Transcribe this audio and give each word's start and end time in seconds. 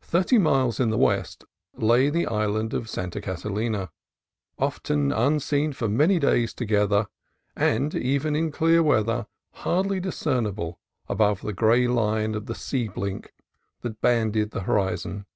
Thirty 0.00 0.38
miles 0.38 0.80
in 0.80 0.88
the 0.88 0.96
west 0.96 1.44
lay 1.74 2.08
the 2.08 2.26
island 2.26 2.72
of 2.72 2.88
Santa 2.88 3.20
Catalina, 3.20 3.90
often 4.58 5.12
unseen 5.12 5.74
for 5.74 5.90
many 5.90 6.18
days 6.18 6.54
together, 6.54 7.08
and 7.54 7.94
even 7.94 8.34
in 8.34 8.50
clear 8.50 8.82
weather 8.82 9.26
hardly 9.56 10.00
discernible 10.00 10.80
above 11.06 11.42
the 11.42 11.52
gray 11.52 11.86
line 11.86 12.34
of 12.34 12.46
the 12.46 12.54
sea 12.54 12.88
blink 12.88 13.34
that 13.82 14.00
banded 14.00 14.52
the 14.52 14.62
horizon. 14.62 15.26